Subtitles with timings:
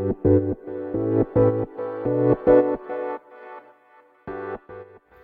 [0.00, 0.16] おはよ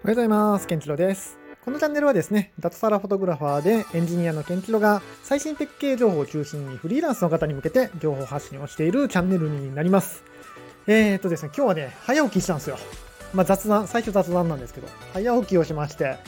[0.04, 0.67] うございます。
[0.67, 1.38] ケンチロです。
[1.64, 10.23] このチャンネルはですね、脱サラフォトグラファーでエンジニアのケンチロが最新テック系情報を中心にフリーランスの方に向けて情報発信をしているチャンネルになります。
[10.87, 12.77] えーとですね、今日はね、早起きしたんですよ。
[13.33, 16.19] まあ雑談、最初雑談なんですけど、早起きをしまして、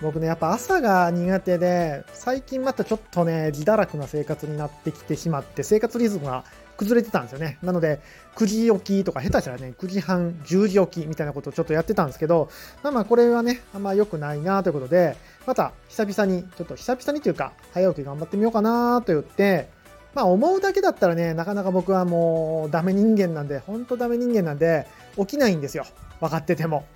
[0.00, 6.44] 僕ね、やっぱ朝が苦手で、最近またちょっとね、自堕落な生活になってきてしまって、生活リズムが
[6.78, 7.58] 崩れてたんですよね。
[7.60, 8.00] なので、
[8.36, 12.48] 9時起きとか、下手したらね、9時半、10時起きみたいなことをちょっとやってたんですけど、
[12.84, 19.68] まあまあ、これはね、あんま良くないなということで、また久々に、ちょっと久々にというか、早起き頑張ってみようかなと言って、
[20.14, 25.84] まあ思うだけだったらね、なかなか僕はもうダメ人間なんで、ほんとダメ人間なんで、起きないんですよ。
[26.20, 26.86] 分かってても。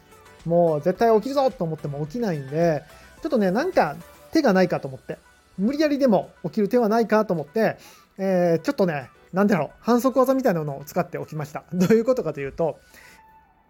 [0.46, 2.84] もう絶対起きるぞと思っても起きないんで、
[3.20, 3.96] ちょっとね、なんか
[4.33, 5.19] 手がないかと思って、
[5.58, 7.77] 無理やりでも起きる手はないかと思って、
[8.19, 11.64] えー、ちょっとね、なんだろう、反則技みたいなのを使っておきました。
[11.72, 12.78] どういうことかというと、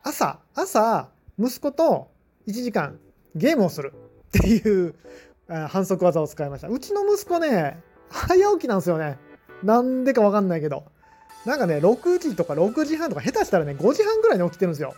[0.03, 2.11] 朝、朝、息子と
[2.47, 2.99] 1時間
[3.35, 3.93] ゲームをする
[4.39, 4.95] っていう
[5.69, 6.69] 反則技を使いました。
[6.69, 9.19] うちの息子ね、早起きなんですよね。
[9.63, 10.85] なんでかわかんないけど。
[11.47, 14.95] なんかね、6時とか6時半とか下手したらね、5時半ぐらいに起きてるんですよ。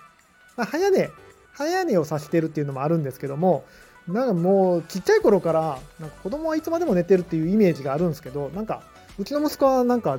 [0.56, 1.10] 早寝、
[1.52, 3.64] 早寝をさしてるっていうのもあるんですけども、
[4.08, 8.82] なんかもうちっちゃい頃からなんか子供はいつまでも寝てるっていうイメージがあるんですけど、なんか
[9.18, 10.18] うちの息子はなんか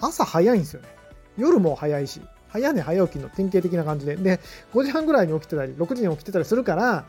[0.00, 0.88] 朝早いんですよね。
[1.36, 4.16] 夜も早いし、早寝早起きの典型的な感じで。
[4.16, 4.40] で、
[4.74, 7.04] 5時半ぐらいに起きてたり、6時に起きてたりするから、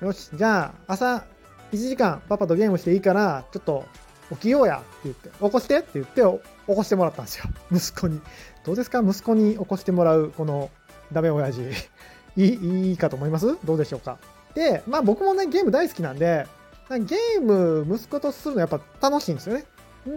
[0.00, 1.24] よし、じゃあ朝
[1.72, 3.84] 1時間パパとゲームしていいから、ちょっと
[4.30, 7.44] 起きようやって言って、起こしてって言って起こしてもらったんですよ。
[7.72, 8.20] 息子に。
[8.64, 9.00] どうですか？
[9.00, 10.70] 息子に起こしてもらう、この
[11.12, 11.62] ダメ親父。
[12.36, 13.56] いいいいかと思います？
[13.64, 14.18] どうでしょうか？
[14.54, 16.46] で、まあ僕もね、ゲーム大好きなんで、
[16.90, 19.64] ゲーム息子とするのやっぱ楽しいんですよね。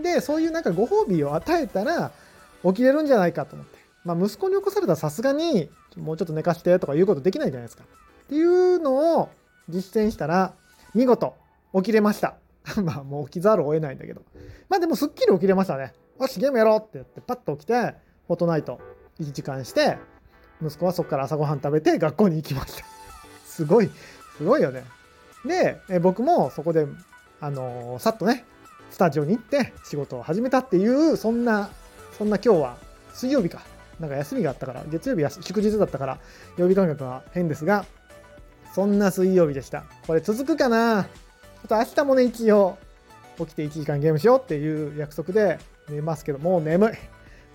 [0.01, 2.11] で、そういうなんかご褒美を与えたら
[2.63, 3.79] 起きれるんじゃないかと思って。
[4.05, 7.83] まあ、息子に起こされたらさすがに、もうちょっと寝かしてとかいうことできないじゃないですか。
[7.83, 9.29] っていうのを
[9.67, 10.53] 実践したら、
[10.93, 11.35] 見事
[11.75, 12.35] 起きれました。
[12.83, 14.21] まあ、もう起きざるを得ないんだけど。
[14.69, 15.93] まあでもすっきり起きれましたね。
[16.19, 17.95] よし、ゲームやろうって言って、パッと起きて、
[18.27, 18.79] フォトナイト
[19.19, 19.97] 1時間して、
[20.61, 22.85] 息子はそこから朝ごはん食べて学校に行きました。
[23.45, 23.89] すごい、
[24.37, 24.83] すごいよね。
[25.45, 26.85] で、え僕もそこで、
[27.39, 28.45] あのー、さっとね、
[28.91, 31.69] スタジオに行って仕事を始めたっていう、そんな、
[32.17, 32.77] そんな今日は
[33.13, 33.61] 水曜日か。
[33.99, 36.19] なんか休みがあったから、月曜日祝日だったから、
[36.57, 37.85] 曜日感覚は変ですが、
[38.73, 39.83] そんな水曜日でした。
[40.07, 40.99] これ続くかな？
[40.99, 42.77] あと明日もね、一応、
[43.37, 46.91] 起きて1時間ゲームしようっていう約束で寝ますけど、もう眠い。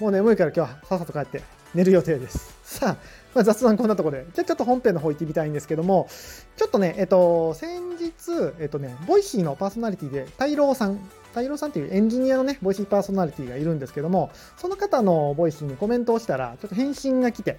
[0.02, 1.42] もう眠いから今日はさっさと帰って
[1.74, 2.54] 寝る予定です。
[2.62, 2.96] さあ、
[3.34, 6.08] まあ、雑談こんなところで、じゃあちょっと本編の方行ってみたいんですけども、
[6.56, 8.12] ちょっとね、えっと、先日、
[8.60, 10.98] えっとね、ボイシーのパーソナリティで、たいろーさん
[11.34, 17.58] たいろーさんっていうエンジニアのね、ボイシーパーソナリティがいるんですけども、その方のボイシーにコメントをしたら、ちょっと返信が来て、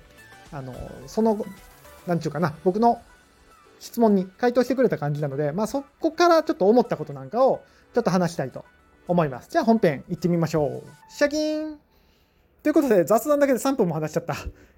[0.53, 0.73] あの、
[1.07, 1.45] その、
[2.07, 3.01] なんちゅうかな、僕の
[3.79, 8.63] 質問に回答してくれた感じなので、まあそこからちょっと思ったことなんかをちょっと話したいと
[9.09, 9.49] 思います。
[9.51, 10.89] じゃあ本編行ってみましょう。
[11.09, 11.84] シャキーン
[12.65, 14.35] ということで雑談だけで3分も話しちゃった。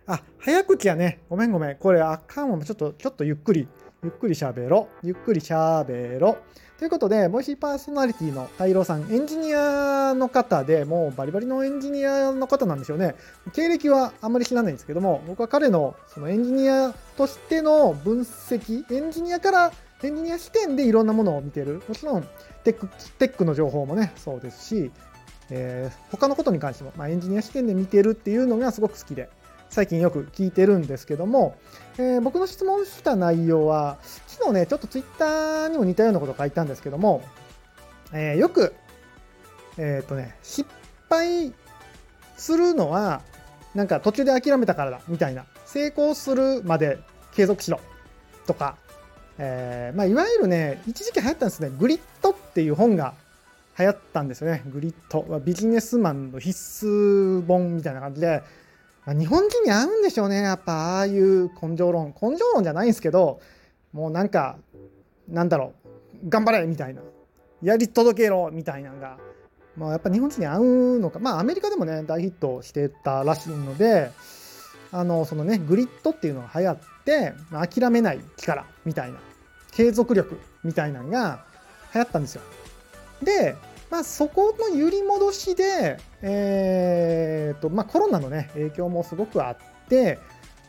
[0.08, 1.22] あ、早口やね。
[1.30, 1.78] ごめんごめん。
[1.78, 2.62] これあかんわ。
[2.62, 3.66] ちょっと、ちょっとゆっくり、
[4.04, 4.90] ゆっくり喋ろ。
[5.04, 6.36] ゆっくり喋ろ。
[6.78, 13.16] ということで、ボイシーパーソナリティの太郎さん、エンジニアの方で、もうバリバリのエンジニアの方なんでしょうね。
[13.54, 19.72] 経歴はあんまり知らないんですけども、僕は彼のそのエンジニアとしての分析、エンジニアから
[20.04, 21.82] エンジニア視点でいろんなものを見てる。
[21.88, 22.28] もちろん
[22.66, 24.92] テック、テックの情報もね、そうですし、
[25.50, 29.30] えー、他のことに関しても、まあ、エンジニア視点で見てるっていうのがすごく好きで、
[29.70, 31.58] 最近よく聞いてるんですけども、
[31.98, 33.98] えー、僕の質問した内容は、
[34.28, 37.22] 昨日ね、ちょっとツイッターにも似たようなこと書いたんですけども、
[38.14, 38.74] えー、よく、
[39.78, 40.70] えっ、ー、とね、失
[41.10, 41.54] 敗
[42.38, 43.22] するのは、
[43.76, 45.46] なんか途中で諦めたからだ、みたいな。
[45.66, 46.98] 成功するまで
[47.34, 47.80] 継続しろ、
[48.46, 48.78] とか、
[49.38, 53.14] えー、まあ、いわゆるね、一時期流行ったんですね、グリッドっていう本が
[53.80, 54.64] 流行ったんですよね。
[54.68, 55.40] グリッド。
[55.40, 58.44] ビジネスマンの必須本みたいな感じで
[59.08, 60.42] ま、日本人に合うんでしょうね。
[60.42, 62.14] やっぱああいう根性論。
[62.22, 63.40] 根性論じゃないんですけど、
[63.94, 64.58] もうなんか、
[65.30, 65.74] なんだろ
[66.24, 67.02] う、頑張れみたいな。
[67.64, 69.18] やり届けろみたいなのが、
[69.78, 71.20] まあ、やっぱ日本人に合うのか。
[71.20, 74.12] まあアメリカでもね、大ヒットしてたらしいので、
[74.92, 79.20] あの、そのね、グリッドっていうのが流行ってま、諦めない力みたいな、
[79.72, 81.46] 継続力みたいなのが
[81.94, 82.42] 流行ったんですよ。
[83.22, 83.56] で、
[83.90, 90.20] まあ、そこの揺り戻しで、えーとまあ、コロナの、ね、影響もすごくあって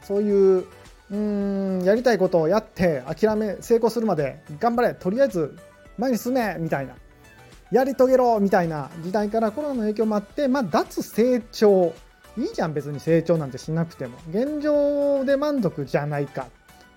[0.03, 0.67] そういう
[1.11, 5.56] うんやりたいことをやって諦め成功するまで頑張れとりあえず
[5.97, 6.95] 前に進めみたいな。
[7.71, 11.93] やり遂げろみたいな時代からコロナの影響もあって、まあ、脱成長。
[12.39, 14.17] いいじゃん別に成長なんてしなくても。
[14.31, 16.47] 現状で満足じゃないか。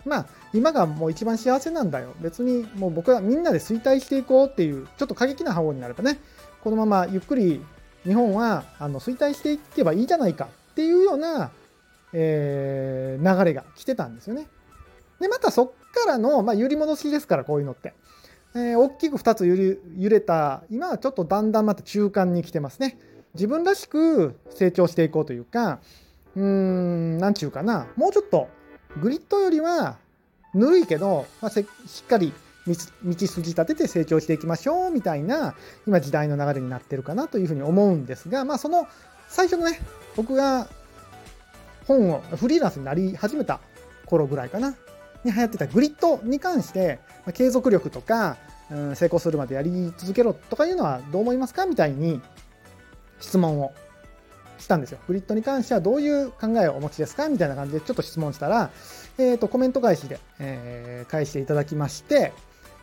[0.05, 6.19] まあ今がもう一番幸せなんだよ別にもう僕はみんなで衰退していこうっていうちょっと過激な方になればね
[6.63, 7.61] このままゆっくり
[8.03, 11.51] 日本はあの衰退していけばいいじゃないかっていうような、
[12.13, 14.47] えー、流れが来てたんですよね。
[15.19, 17.93] でまたそっからの、まあ、揺り戻しですからこういうのって。
[18.53, 22.99] えー、大きく2つ揺れ揺れた今はちょっとだんだんまた中間に来てますね。
[23.33, 25.79] 自分らしく成長していこうというか
[26.35, 28.49] うーん何ちゅうかなもうちょっと
[28.99, 29.97] グリッドよりは
[30.53, 32.33] ぬるいけど、まあ、しっかり
[32.67, 35.55] 道筋立てて成長していきましょうみたいな
[35.87, 38.87] 今時代の流れになってるかなというふうに思うんですがまあその
[39.27, 39.79] 最初のね
[40.15, 40.67] 僕が
[41.87, 43.59] 本をフリーランスになり始めた
[44.05, 44.75] 頃ぐらいかな
[45.23, 48.37] に流行ってたグリッドに関して、ま、継続力とか、
[48.69, 52.21] うん、成功するまでやり続けろとかいうのはどう思いますかみたいに
[53.19, 53.73] 質問を
[54.61, 54.99] したんですよ。
[55.07, 58.69] グリットに関してはどういう考えをお持ちですかみたいな感じでちょっと質問したら、
[59.17, 62.33] えっ、ー、と、コメント返しで、えー、返していただきまして、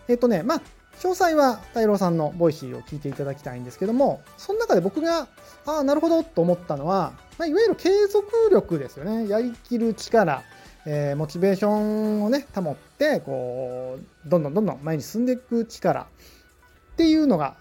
[0.09, 0.63] えっ、ー、とね、まあ、
[0.99, 5.29] 詳細はたいろーさんのボイシーを聞いていただきたいんですけども、その中で僕が、
[5.65, 9.29] ああ、なるほどと思ったのは、まあ、いわゆる継続力ですよね。
[9.29, 10.43] やりきる力、
[10.87, 17.57] えー、モチベーションをね、保って、こう、どんどんどんどん前に進んでいく力っていうのが、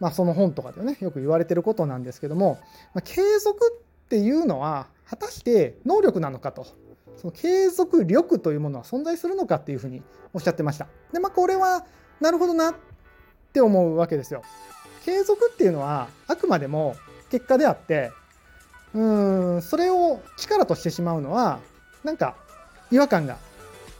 [0.00, 2.58] まあ、その本とかでね、よく言われてることなんですけども、
[2.94, 3.58] まあ、継続
[4.06, 6.66] っていうのは、果たして能力なのかと。
[7.16, 10.02] その継続力というものは存在するのかっていうふうに
[10.32, 10.86] おっしゃってました。
[11.12, 11.84] で、まあ、これは、
[12.20, 12.74] なるほどなっ
[13.52, 14.42] て思うわけですよ。
[15.04, 16.94] 継続っていうのは、あくまでも
[17.30, 18.12] 結果であって、
[18.94, 21.58] うん、それを力としてしまうのは、
[22.04, 22.36] なんか
[22.90, 23.38] 違和感が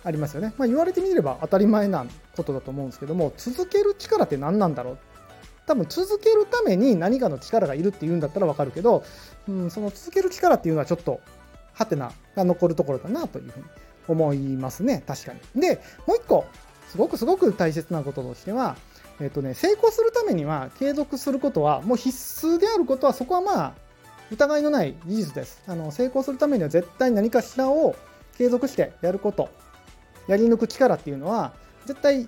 [0.05, 0.55] ありますよね。
[0.57, 2.07] まあ、言われてみれば当たり前な
[2.37, 4.99] ことだと思うんですけども、続ける力って何なんだろう
[5.69, 9.05] 多分続けるために何かの力がいるっていうんだったらわかるけど、
[9.47, 11.21] うん、その続ける力っていうのはちょっと
[11.75, 13.65] ハテナが残るところだなというふうに
[14.09, 15.61] 思いますね確かに。
[15.61, 16.47] でもう一個
[16.89, 18.77] すごくすごく大切なこととしては、
[19.21, 23.75] えっとね、成功するためには継続することはもう必須であることはそこはまあ
[24.31, 25.63] 疑いのない事実です。
[25.67, 27.95] あの成功するためには絶対何かしらを
[28.39, 29.51] 継続してやること
[30.29, 31.53] やり抜く力っていうのは
[31.85, 32.27] 絶対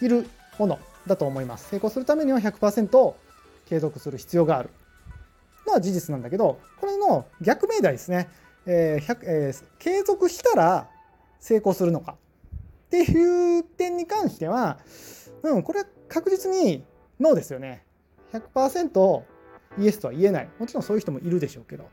[0.00, 0.26] いる
[0.58, 1.68] ものだと思います。
[1.70, 3.14] 成功するためには100%
[3.66, 4.70] 継続する必要がある
[5.66, 8.28] のは事実なんだけど、これの逆命題ですね。
[8.66, 10.88] えーえー、継続したら
[11.40, 14.78] 成功するのかっていう点に関しては、
[15.42, 16.84] うん、これは確実に
[17.18, 17.84] ノーですよね。
[18.32, 19.22] 100%
[19.78, 20.48] イエスとは言えない。
[20.58, 21.88] もちろんそういう人もいるでしょうけど。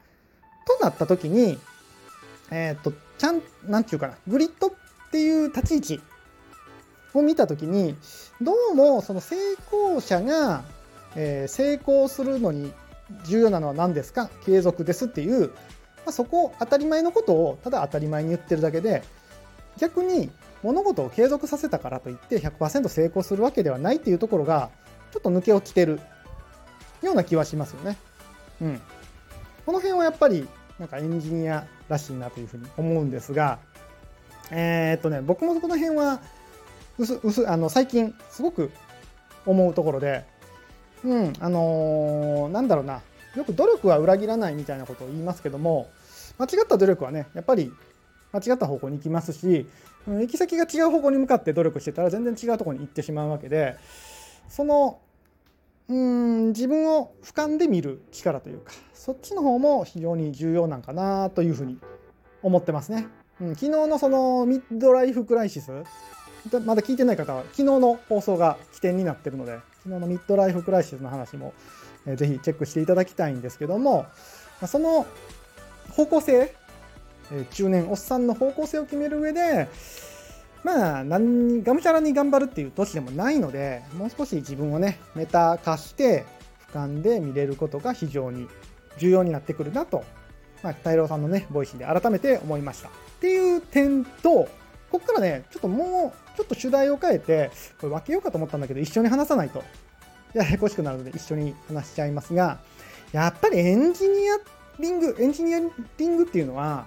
[0.78, 1.58] となった時に、
[2.52, 4.72] えっ、ー、と、ちゃん、なんていうかな、グリッドっ
[5.12, 6.04] ていう立ち位置
[7.14, 7.96] を見た時に
[8.42, 9.36] どうもその成
[9.68, 10.64] 功者が、
[11.16, 12.72] えー、成功するのに
[13.26, 14.30] 重要なのは何ですか？
[14.46, 15.54] 継続ですっていう、ま
[16.08, 19.04] あ、そこ当たり前のことをただ当たり前に言ってるだけで
[19.78, 20.30] 逆に
[20.62, 24.70] 物事を継続させたからといって100%成功するわけではないっていうところが
[25.12, 26.00] ちょっと抜け落ちてる
[27.02, 27.98] ような気はしますよね。
[28.62, 28.82] うん。
[29.66, 30.48] この辺はやっぱり
[30.78, 33.60] なんかエンジニアらしいなというふうに思うんですが、
[34.52, 36.20] えー、っとね、僕もこの辺は
[37.00, 38.72] うすうすあの最近すごく
[39.46, 40.26] 思うところで、
[41.04, 43.02] うん、あのー、なんだろうな、
[43.36, 45.90] よく努力は裏切らないみたいなことを言いますけども、
[46.38, 47.72] 間違った努力はね、やっぱり
[48.32, 49.68] 間違った方向に行きますし、
[50.08, 53.78] うん、行き先が違う方向に向かって努力してたら全然違うとこに行ってしまうわけで、
[54.50, 55.00] その、
[55.88, 61.80] うん、自分を俯瞰で見る力というか、そっちの方も非常に重要なんかなというふうに
[62.44, 63.08] 思ってますね。
[63.42, 65.72] うん、昨日のそのミッドライフクライシス
[66.66, 71.54] まだ聞いてない方は、昨日の放送が起点になってるので、昨日のミッドライフクライシスの話も、
[72.06, 74.06] えー、ぜひチェックしていただきたいんですけども、
[74.68, 75.06] その
[75.92, 76.54] 方向性、
[77.32, 79.70] えー、中年おっさんの方向性を決める上で、
[80.64, 86.26] まあ、何、がむしゃらに頑張るっていう年でもないので、もう少し自分をね、メタ化して、
[86.72, 88.48] 俯瞰で見れることが非常に
[88.98, 90.04] 重要になってくるなと、
[90.62, 92.90] まあ、大郎さんのね、ボイスで改めて思いました。
[92.90, 92.92] っ
[93.22, 94.50] ていう点と、
[94.92, 99.64] ここからね、ちょっともう、ちょっと主題を変えて、これ分けようかと思ったんだけど、一緒に話さないと、
[100.34, 102.60] ややこしくなるので一緒に話しちゃいますが、
[103.12, 104.38] やっぱりエンジニア
[104.80, 105.60] リング、エンジニア
[105.98, 106.86] リングっていうのは、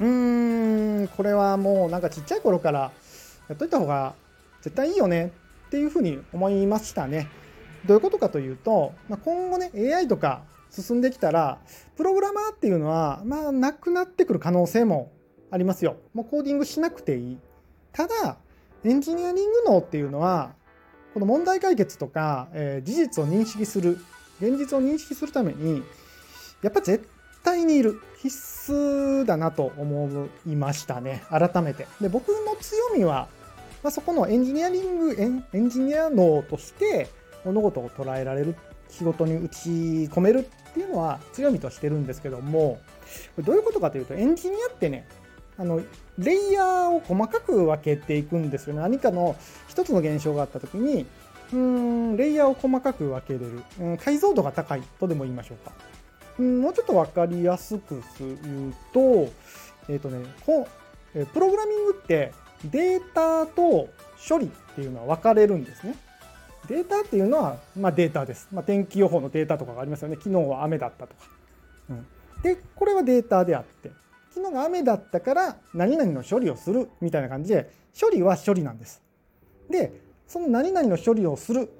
[0.00, 2.92] うーん、これはもうなんかちっちゃい頃から
[3.48, 4.14] やっといた方が
[4.62, 5.32] 絶対いいよね
[5.66, 7.28] っていうふうに思いましたね。
[7.86, 11.58] どういうことかというと、まあ、今後ね、AI とか進んできたら、
[11.96, 15.10] プログラマーっていうのは、まあ、なくなってくる可能性も
[15.50, 15.96] ありますよ。
[16.12, 17.38] もうコーディングしなくていい。
[17.92, 18.36] ただ、
[18.84, 20.54] エンジニアリング脳っていうのは、
[21.12, 23.98] この問題解決とか、えー、事実を認識する、
[24.40, 25.82] 現実を認識するために、
[26.62, 27.06] やっぱ絶
[27.44, 33.28] 対にいる必須だなと思いましたね改めてで僕の強みは、
[33.82, 37.08] まあ、そこのエンジニアリングエンエンジニア脳として
[37.44, 38.56] 物事を捉えられる
[38.88, 42.80] 仕事に打ち込めるっていうのは強みとしてるんですけども
[43.38, 45.06] どういうことかというとエンジニアってね
[45.56, 45.80] あの
[46.18, 48.80] レイヤーを細かく分けていくんですよね。
[48.80, 49.36] 何かの
[49.68, 51.06] 一つの現象があった時に
[51.52, 55.72] うんレイヤーを細かく分けれる、うん、解像度が高いとでも言いましょうか、
[56.38, 59.00] うん、もうちょっと分かりやすく言うと
[59.88, 60.66] えっ、ー、とねこ
[61.14, 62.32] えプログラミングって
[62.64, 63.88] データと
[64.26, 65.94] 処理っていうのは分かれるんですね。
[66.66, 70.16] データっていうのは、まあ、データです、まあ、天気予報のデータとかがありますよね。
[70.16, 71.26] 昨日は雨だったとか、
[71.90, 72.06] うん、
[72.42, 73.90] でこれはデータであって。
[74.34, 79.00] 昨日が雨だったから何々の処理をするみたいな感じで処理は処理なんです。
[79.70, 79.92] で
[80.26, 81.70] その何々の処理をする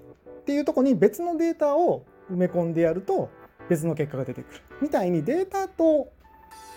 [0.43, 3.29] っていうとこに別のデータを埋め込んでやると
[3.69, 6.13] 別の結果が出てくるみたいにデータと、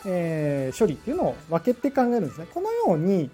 [0.08, 2.48] えー、処理っていうのを分けて考えるんですね。
[2.52, 3.30] このように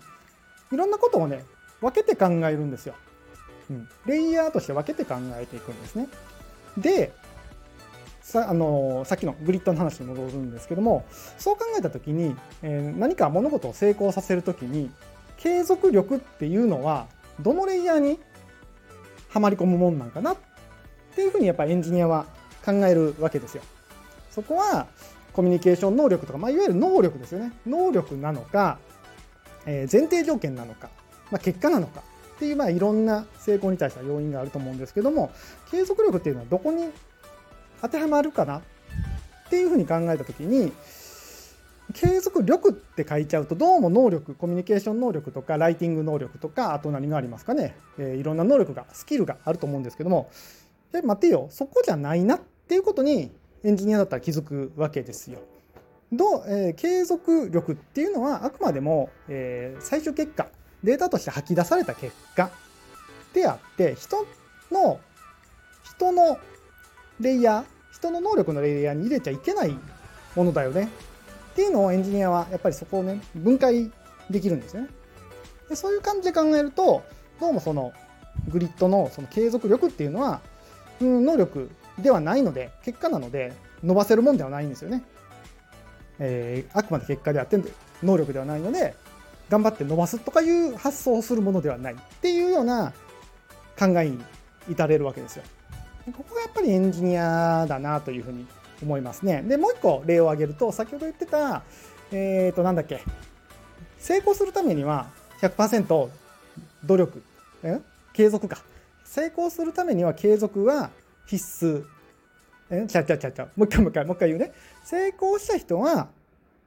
[0.72, 1.46] いろんなことをね
[1.80, 2.96] 分けて考えるんですよ。
[3.70, 6.10] うん、レイヤーとして分けて考えていくんですね。
[6.78, 7.14] で
[8.34, 11.06] さあのさっきのグリッドの話に戻るんですけども
[11.38, 14.90] そう考えた時に、えー、何か物事を成功させる時に
[15.38, 17.06] 継続力っていうのは
[17.42, 18.20] どのレイヤーに
[19.30, 20.38] はまり込むもんなんかなっ
[21.16, 22.26] ていうふうにやっぱエンジニアは
[22.66, 23.62] 考えるわけですよ。
[24.32, 24.88] そこは
[25.32, 27.52] コミュニケーション能力とか、まあ、いわゆる能力ですよね。
[27.68, 28.80] 能力なのか、
[29.68, 30.90] えー、前提条件なのか、
[31.30, 32.02] まあ、結果なのか
[32.36, 35.32] っていう、まあ、いろんな成功に対しては要因があると思うんですけども
[35.70, 36.90] 継続力っていうのはどこに
[37.84, 38.62] 当てはまるかなっ
[39.52, 40.72] ていうふうに考えた時に
[41.94, 50.32] 継続力って書いちゃうとどうも能力コミュニケーション能力とかライティング能力とかあと何がありますかね、えー、いろんな能力がスキルがあると思うんですけども。
[50.94, 51.48] え待てよ。
[51.50, 53.32] そこじゃないなっていうことに
[53.64, 55.40] エンジニアだったら気づくわけですよ。
[56.12, 60.48] どえー、継続力っていうのはあくまでも、えー、最終結果
[60.84, 62.52] データとして吐き出された結果
[63.34, 64.28] であって人
[64.72, 65.00] の
[65.84, 66.38] 人の
[67.20, 67.73] レイヤー
[68.04, 69.78] 人の能力のレイヤーに入れちゃいけない
[70.36, 70.90] ものだよね。
[71.52, 73.92] っていうのをエンジニアはやっぱりそこをね分解
[74.30, 74.90] できるんですよね。
[75.70, 77.04] でそういう感じで考えると
[77.40, 77.94] どうもその
[78.50, 80.42] グリッドのその継続力っていうのは、
[81.00, 81.70] うん、能力
[82.00, 85.04] ではないので結果なので伸ばせるもんではないんですよね、
[86.20, 87.60] えー、あくまで結果であって
[88.02, 88.96] 能力ではないので
[89.50, 92.94] 頑張って伸ばすとかいう発想をするものではないっていうような
[93.78, 94.20] 考えに
[94.70, 95.44] 至れるわけですよ。
[96.12, 98.46] ここがやっぱりエンジニアだなというふうに
[98.82, 99.42] 思いますね。
[99.44, 101.64] で、もう一個例を挙げると、先ほど言ってた、
[102.12, 103.02] えっ、ー、と、なんだっけ、
[104.00, 105.08] 成功するためには
[105.42, 106.10] 100%
[106.86, 107.24] 努力、
[107.64, 107.80] え？
[108.14, 108.58] 継続か。
[109.06, 110.90] 成功するためには継続は
[111.26, 111.86] 必須。
[112.70, 112.86] え？
[112.88, 113.48] ちゃちゃちゃちゃ。
[113.56, 114.52] もう一回もう一回、もう一回言うね。
[114.84, 116.10] 成功した人は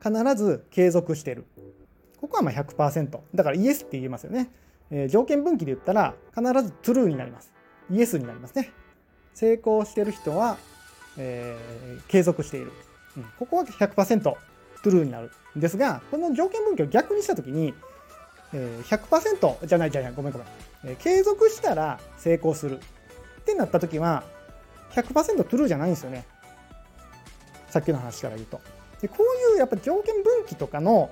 [0.03, 1.45] 必ず継続してる。
[2.21, 3.19] ここはまあ100%。
[3.35, 4.51] だからイエスって言えますよね。
[4.91, 7.53] えー、条件分岐で言ったら必ず true になります。
[7.91, 8.73] イエスになりますね。
[9.37, 10.57] 成功してる人は、
[11.19, 12.73] えー、継続している、
[13.19, 17.75] うん、ここは100%トゥルーになるんですがこの条件分岐を逆にした時に、
[18.55, 20.49] えー、100%じゃないじゃないごめんごめん、
[20.85, 22.79] えー、継続したら成功する。
[22.79, 24.25] ってなった時は
[24.93, 26.27] 100%トゥルーじゃないんですよね。
[27.69, 28.61] さっきの話から言うと。
[29.01, 31.11] でこういうやっぱ条件分岐とかの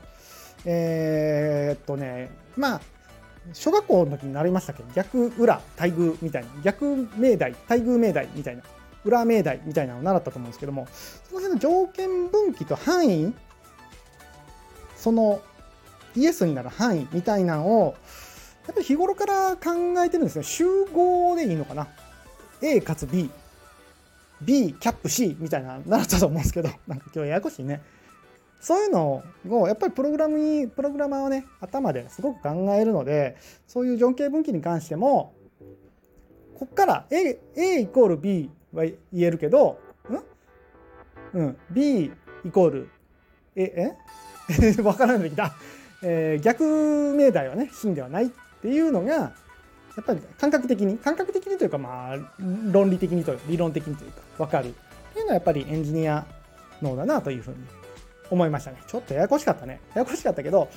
[0.65, 2.81] えー、っとねまあ
[3.53, 4.83] 小学校の時に習いましたっけ？
[4.95, 6.49] 逆裏対偶みたいな。
[6.63, 7.55] 逆命題。
[7.69, 8.63] 対偶命題みたいな。
[9.05, 10.89] 裏命題みたいなのを習ったと思うんですけども。
[11.29, 13.35] その辺の条件分岐と範囲。
[14.97, 15.43] その
[16.17, 17.95] イエスになる範囲みたいなのを
[18.67, 19.73] やっぱり日頃から考
[20.03, 20.45] えてるんですね。
[20.45, 21.89] 集合でいいのかな
[22.63, 23.31] ？A かつ B
[24.41, 26.71] B キャップ C みたいな習ったと思うんですけど。
[26.87, 27.83] なんか今日ややこしいね。
[28.61, 35.35] そういうのをやっぱりプログラムにプログラマーはね頭ですごく考えるのでそういう条件分岐に関しても
[36.59, 39.79] こっから A, A イコール B は言えるけど
[41.35, 42.13] ん、うん、B
[42.45, 42.91] イコール
[43.57, 43.97] え
[44.49, 44.73] え？
[44.83, 45.55] 分からないできた、
[46.03, 48.29] えー、逆命題はね真ではないっ
[48.61, 49.33] ていうのがや
[50.01, 52.17] っぱり感覚的に感覚的にというかまあ
[52.73, 54.71] 論理的にというか理論的にというか分かる。
[54.71, 54.73] っ
[55.15, 56.27] ていうのはやっぱりエンジニア
[56.83, 57.57] 脳だなというふうに
[58.31, 58.79] 思いましたね。
[58.87, 59.81] ちょっとややこしかったね。
[59.95, 60.69] ややこしかったけど、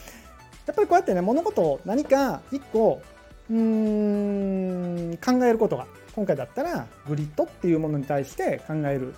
[0.66, 3.02] やっぱりこうやってね、物事を何か一個、
[3.50, 9.16] うーん、考えることが、今回だったらグリッドっていうものに対して考えるっ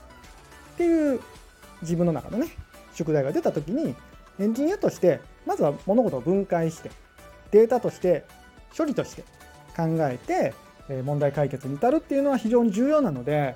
[0.78, 1.20] ていう
[1.82, 2.48] 自分の中のね、
[2.94, 3.96] 宿題が出た時に、
[4.40, 6.92] エンジニアとして、まずは物事を分解して、
[7.52, 8.26] データとして、
[8.78, 9.24] 処理として
[9.76, 10.54] 考えて、
[11.04, 13.56] 問題解決に至るっていうのは非常に重要なので、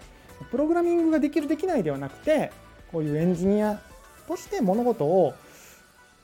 [0.51, 2.51] プログラミングができるできないではなくて、
[2.91, 3.81] こういうエンジニア
[4.27, 5.33] として物事を、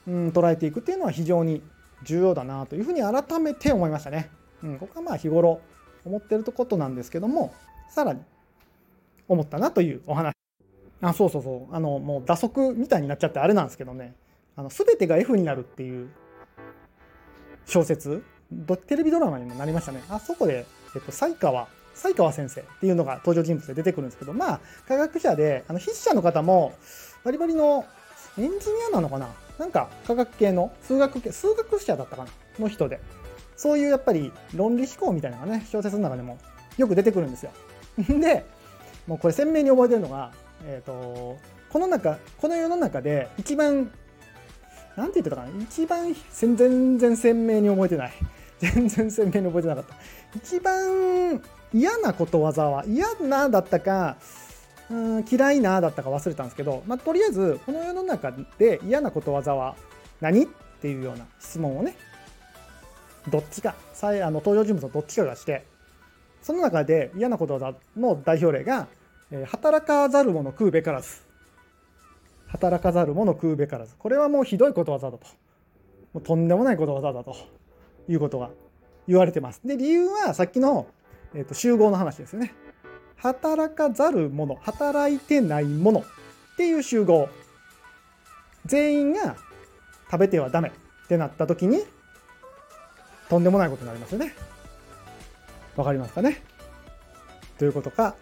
[0.06, 1.62] うん、捉えていくっていうのは非常に
[2.02, 4.30] 重要だなというふうに改めて思いましたね。
[4.62, 5.60] うん、ここはまあ日頃
[6.04, 7.52] 思ってることなんですけども
[7.88, 8.20] さらに
[9.28, 10.34] 思ったなというお話。
[11.02, 14.14] あそうそうそうあのもう打足みたいになっちゃってあれなんですけどね
[14.54, 16.10] あの全てが F になるっていう
[17.64, 18.22] 小説
[18.86, 20.02] テレビドラマにもなりましたね。
[20.10, 26.74] あそこで、えっと、西川西川先生っていうのが登場人物で出てくるんですけどまあ科学者であの筆者の方も
[27.24, 27.84] バリバリの
[28.38, 29.28] エンジニアなのかな？
[29.58, 32.30] なんか科学系の数学系数学者だったかな？
[32.58, 33.00] の人で。
[33.56, 36.38] そういうやっぱり論理思考みたいなのがね小説の中でも
[36.78, 37.50] よく出てくるんですよ。
[38.08, 38.46] で
[39.06, 40.32] もうこれ鮮明に覚えてるのが、
[40.64, 41.36] えーと、
[41.70, 43.90] この中この世の中で一番
[44.96, 45.48] なんて言ってたかな？
[45.62, 48.12] 一番全然鮮明に覚えてない。
[48.60, 49.94] 全然鮮明に覚えてなかった。
[50.36, 51.42] 一番
[51.74, 54.16] 嫌なことわざは嫌なだったか
[54.90, 59.76] うん嫌いなだったか忘れたんですけど、まあ、とりあえずこの世の中で嫌なことわざは
[60.20, 60.48] 何っ
[60.80, 61.96] ていうような質問をね
[63.28, 65.64] どっちかあの登場人物のどっちかがして
[66.42, 68.88] その中で嫌なことわざの代表例が、
[69.44, 71.20] 働かざる者食うべからず。
[72.46, 73.94] 働かざる者食うべからず。
[73.98, 75.26] これはもうひどいことわざだと。
[76.14, 77.36] もうとんでもないことわざだと。
[78.08, 78.48] いうことが
[79.06, 79.60] 言われてます。
[79.66, 80.86] で理由はさっきの
[81.34, 82.52] えー、と集合の話ですよね。
[83.22, 86.04] 働かざる者、働いてない者っ
[86.56, 87.28] ていう集合。
[88.66, 89.36] 全員が
[90.10, 90.72] 食べてはダメっ
[91.08, 91.84] てなった時に、
[93.28, 94.34] とんでもないことになりますよね。
[95.76, 96.42] わかりますかね？
[97.58, 98.14] ということか、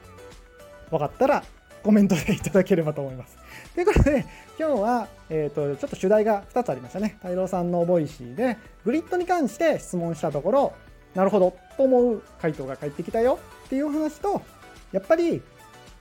[0.91, 1.45] 分かったら
[1.83, 3.37] コメントでいただければと思います。
[3.75, 4.27] ということで、
[4.59, 7.17] 今日は、えーと、ちょっと主題が2つありましたね。
[7.23, 10.73] たいろーさんのボイシーで、グリットに関して質問したところ、
[11.15, 14.43] なるほどと思う回答が返ってきたよっていう話と
[14.93, 15.43] やっぱり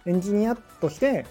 [0.05, 1.25] エンジニアとして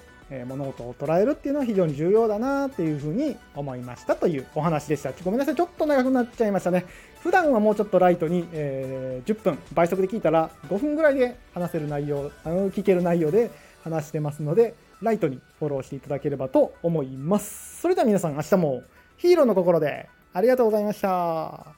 [0.46, 5.12] 物事を捉えるっていうのは非常に重要だなっていうふうに思いましたというお話でした。
[5.24, 6.84] ごめんなさい、ちょっと長くなっちゃいましたね。
[7.22, 13.50] 普段はもうちょっとライトに、えー、10分、倍速で聞いたら5分ぐらいで話せる内容、あの聞ける内容で
[13.84, 17.80] 話してますので、ライトにフォローしていただければと思います。
[17.80, 18.82] それでは皆さん明日も
[19.16, 21.75] ヒーローの心でありがとうございました。